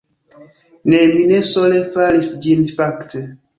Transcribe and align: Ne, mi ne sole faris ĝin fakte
Ne, 0.93 1.01
mi 1.11 1.27
ne 1.33 1.43
sole 1.51 1.83
faris 1.99 2.35
ĝin 2.47 2.67
fakte 2.81 3.25